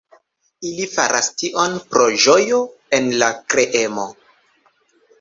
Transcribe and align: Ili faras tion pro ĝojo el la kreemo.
Ili 0.69 0.87
faras 0.93 1.29
tion 1.41 1.77
pro 1.93 2.09
ĝojo 2.25 2.65
el 3.01 3.15
la 3.23 3.31
kreemo. 3.55 4.11